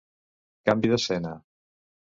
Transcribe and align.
Canvi 0.69 0.91
d'escena. 0.95 1.37